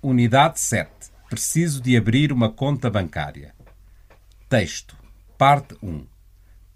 [0.00, 0.88] Unidade 7.
[1.28, 3.52] Preciso de abrir uma conta bancária.
[4.48, 4.96] Texto.
[5.36, 6.06] Parte 1.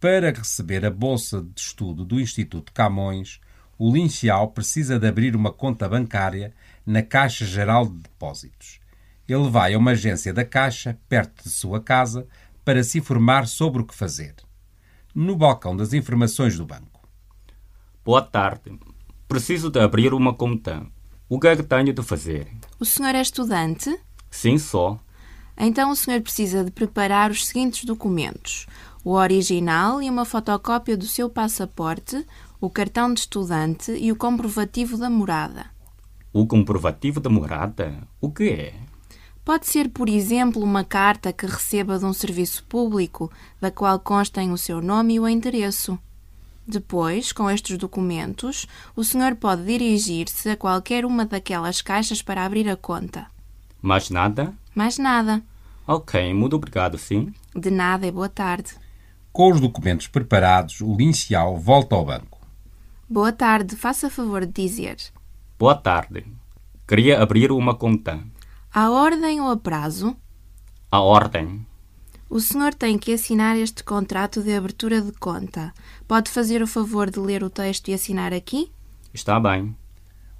[0.00, 3.38] Para receber a bolsa de estudo do Instituto Camões,
[3.78, 6.54] o Lincial precisa de abrir uma conta bancária
[6.86, 8.80] na Caixa Geral de Depósitos.
[9.28, 12.26] Ele vai a uma agência da Caixa, perto de sua casa,
[12.64, 14.34] para se informar sobre o que fazer.
[15.14, 17.06] No balcão das informações do banco.
[18.02, 18.80] Boa tarde.
[19.28, 20.86] Preciso de abrir uma conta.
[21.32, 22.48] O que é que tenho de fazer?
[22.80, 23.96] O senhor é estudante?
[24.28, 24.98] Sim, só.
[25.56, 28.66] Então o senhor precisa de preparar os seguintes documentos:
[29.04, 32.26] o original e uma fotocópia do seu passaporte,
[32.60, 35.66] o cartão de estudante e o comprovativo da morada.
[36.32, 38.08] O comprovativo da morada?
[38.20, 38.74] O que é?
[39.44, 44.50] Pode ser, por exemplo, uma carta que receba de um serviço público, da qual constem
[44.50, 45.96] o seu nome e o endereço.
[46.66, 52.68] Depois, com estes documentos, o senhor pode dirigir-se a qualquer uma daquelas caixas para abrir
[52.68, 53.26] a conta.
[53.82, 54.54] Mais nada?
[54.74, 55.42] Mais nada.
[55.86, 57.32] Ok, muito obrigado, sim.
[57.54, 58.74] De nada e boa tarde.
[59.32, 62.38] Com os documentos preparados, o Lincial volta ao banco.
[63.08, 64.96] Boa tarde, faça favor de dizer.
[65.58, 66.24] Boa tarde.
[66.86, 68.20] Queria abrir uma conta.
[68.72, 70.16] A ordem ou a prazo?
[70.90, 71.66] A ordem.
[72.30, 75.74] O senhor tem que assinar este contrato de abertura de conta.
[76.06, 78.70] Pode fazer o favor de ler o texto e assinar aqui?
[79.12, 79.76] Está bem.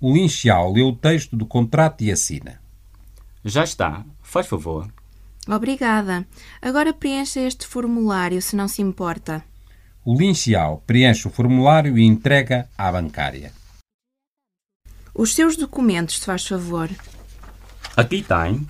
[0.00, 2.58] O Lincial lê o texto do contrato e assina.
[3.44, 4.02] Já está.
[4.22, 4.90] Faz favor.
[5.46, 6.26] Obrigada.
[6.62, 9.44] Agora preencha este formulário, se não se importa.
[10.02, 13.52] O Lincial preenche o formulário e entrega à bancária.
[15.14, 16.88] Os seus documentos, se faz favor.
[17.94, 18.66] Aqui tem.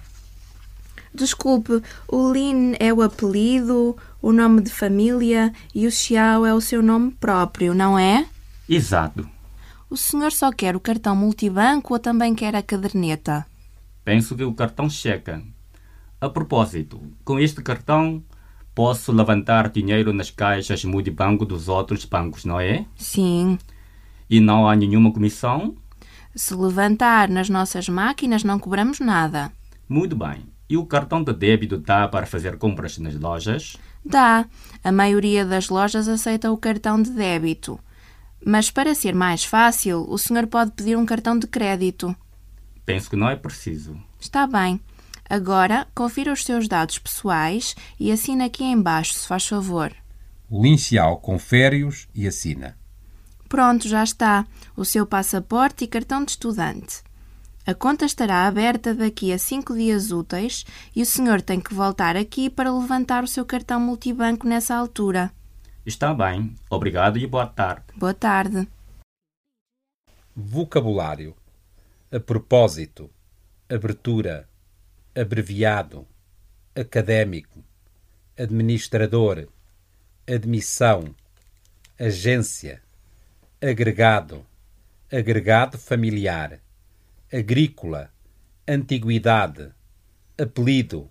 [1.14, 6.60] Desculpe, o Lin é o apelido, o nome de família e o Xiao é o
[6.60, 8.26] seu nome próprio, não é?
[8.68, 9.28] Exato.
[9.88, 13.46] O senhor só quer o cartão multibanco ou também quer a caderneta?
[14.04, 15.40] Penso que o cartão checa.
[16.20, 18.20] A propósito, com este cartão
[18.74, 22.86] posso levantar dinheiro nas caixas multibanco dos outros bancos, não é?
[22.96, 23.56] Sim.
[24.28, 25.76] E não há nenhuma comissão?
[26.34, 29.52] Se levantar nas nossas máquinas, não cobramos nada.
[29.88, 30.53] Muito bem.
[30.68, 33.76] E o cartão de débito dá para fazer compras nas lojas?
[34.04, 34.46] Dá.
[34.82, 37.78] A maioria das lojas aceita o cartão de débito.
[38.44, 42.14] Mas para ser mais fácil, o senhor pode pedir um cartão de crédito.
[42.84, 43.98] Penso que não é preciso.
[44.20, 44.80] Está bem.
[45.28, 49.94] Agora, confira os seus dados pessoais e assina aqui embaixo, se faz favor.
[50.50, 52.76] O Lincial confere-os e assina.
[53.48, 54.46] Pronto, já está.
[54.76, 57.02] O seu passaporte e cartão de estudante.
[57.66, 62.14] A conta estará aberta daqui a cinco dias úteis e o senhor tem que voltar
[62.14, 65.32] aqui para levantar o seu cartão multibanco nessa altura.
[65.86, 66.54] Está bem.
[66.68, 67.86] Obrigado e boa tarde.
[67.96, 68.68] Boa tarde.
[70.36, 71.34] Vocabulário:
[72.12, 73.10] a propósito,
[73.66, 74.46] abertura,
[75.14, 76.06] abreviado,
[76.74, 77.64] académico,
[78.38, 79.48] administrador,
[80.26, 81.14] admissão,
[81.98, 82.82] agência,
[83.58, 84.44] agregado,
[85.10, 86.60] agregado familiar,
[87.36, 88.14] agrícola,
[88.64, 89.74] antiguidade,
[90.38, 91.10] apelido,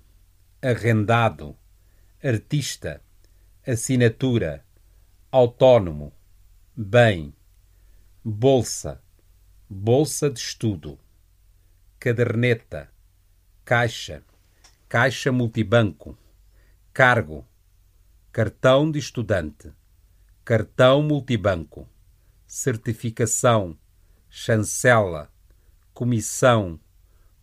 [0.62, 1.54] arrendado,
[2.24, 3.02] artista,
[3.68, 4.66] assinatura,
[5.30, 6.14] autónomo,
[6.74, 7.36] bem,
[8.24, 9.04] bolsa,
[9.70, 10.98] bolsa de estudo,
[12.00, 12.90] caderneta,
[13.66, 14.24] caixa,
[14.88, 16.18] caixa multibanco,
[16.94, 17.46] cargo,
[18.32, 19.74] cartão de estudante,
[20.46, 21.86] cartão multibanco,
[22.48, 23.78] certificação,
[24.30, 25.33] chancela,
[25.94, 26.80] comissão,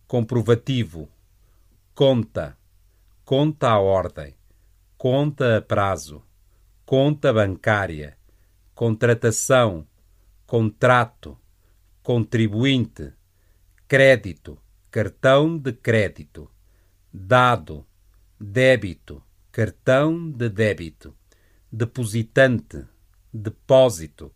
[0.07, 1.09] comprovativo,
[1.95, 2.57] conta,
[3.23, 4.35] conta à ordem,
[4.97, 6.21] conta a prazo,
[6.85, 8.17] conta bancária,
[8.75, 9.87] contratação,
[10.45, 11.37] contrato,
[12.03, 13.13] contribuinte,
[13.87, 16.51] crédito, cartão de crédito,
[17.13, 17.87] dado,
[18.37, 21.15] débito, cartão de débito,
[21.71, 22.85] depositante,
[23.33, 24.33] depósito,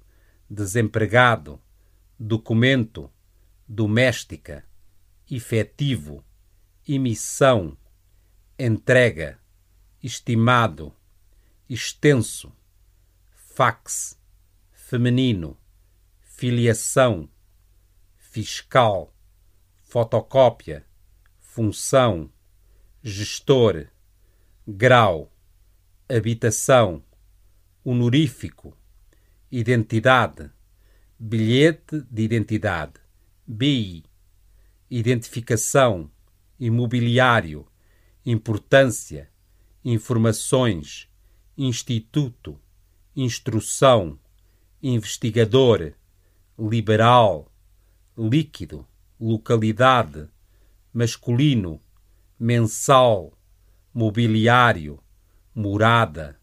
[0.50, 1.60] desempregado,
[2.18, 3.12] documento,
[3.68, 4.64] doméstica,
[5.30, 6.24] efetivo,
[6.88, 7.78] emissão,
[8.58, 9.40] entrega,
[10.02, 10.96] estimado,
[11.68, 12.56] extenso,
[13.32, 14.20] fax,
[14.72, 15.58] feminino,
[16.22, 17.28] filiação,
[18.18, 19.16] fiscal,
[19.82, 20.86] fotocópia,
[21.40, 22.32] função,
[23.02, 23.88] gestor,
[24.68, 25.32] grau,
[26.08, 27.04] habitação,
[27.84, 28.78] honorífico,
[29.52, 30.52] identidade,
[31.18, 33.05] bilhete de identidade,
[33.48, 34.04] BI,
[34.90, 36.10] identificação,
[36.60, 37.68] imobiliário,
[38.26, 39.30] importância,
[39.84, 41.08] informações,
[41.56, 42.60] instituto,
[43.16, 44.20] instrução,
[44.82, 45.94] investigador,
[46.58, 47.52] liberal,
[48.18, 48.88] líquido,
[49.20, 50.28] localidade,
[50.92, 51.80] masculino,
[52.40, 53.38] mensal,
[53.94, 55.00] mobiliário,
[55.54, 56.40] morada,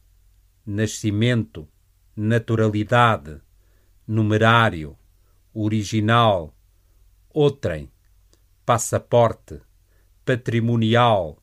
[0.64, 1.68] nascimento,
[2.14, 3.40] naturalidade,
[4.06, 4.96] numerário,
[5.52, 6.54] original,
[7.34, 7.90] outrem,
[8.64, 9.60] passaporte,
[10.24, 11.42] patrimonial,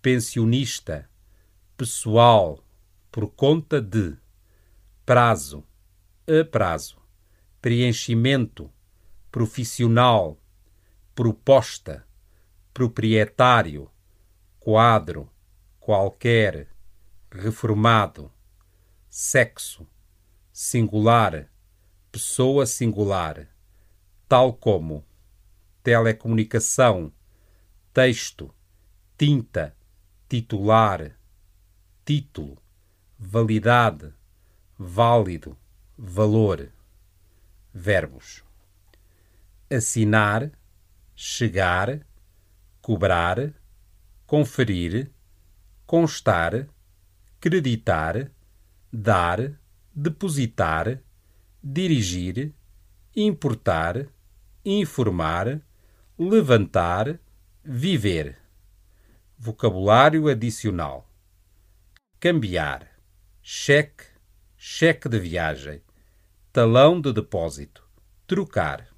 [0.00, 1.08] pensionista,
[1.76, 2.62] pessoal,
[3.10, 4.16] por conta de,
[5.04, 5.64] prazo,
[6.26, 7.02] a prazo,
[7.60, 8.70] preenchimento,
[9.30, 10.38] profissional,
[11.14, 12.06] proposta,
[12.72, 13.90] proprietário,
[14.58, 15.30] quadro,
[15.80, 16.68] qualquer,
[17.30, 18.32] reformado,
[19.08, 19.86] sexo,
[20.52, 21.50] singular,
[22.10, 23.48] pessoa singular,
[24.28, 25.04] tal como
[25.82, 27.12] telecomunicação,
[27.92, 28.54] texto,
[29.18, 29.76] tinta,
[30.28, 31.18] titular,
[32.04, 32.56] título,
[33.18, 34.12] validade,
[34.78, 35.56] válido,
[35.96, 36.72] valor.
[37.74, 38.44] Verbos:
[39.70, 40.52] assinar,
[41.14, 42.06] chegar,
[42.80, 43.52] cobrar,
[44.26, 45.10] conferir,
[45.86, 46.68] constar,
[47.40, 48.30] creditar,
[48.92, 49.58] dar,
[49.94, 51.02] depositar,
[51.62, 52.54] dirigir,
[53.14, 54.06] importar,
[54.64, 55.60] informar,
[56.18, 57.18] levantar,
[57.64, 58.38] viver.
[59.38, 61.10] Vocabulário adicional:
[62.20, 62.88] cambiar,
[63.42, 64.04] cheque,
[64.56, 65.82] cheque de viagem,
[66.52, 67.88] talão de depósito,
[68.26, 68.91] trocar.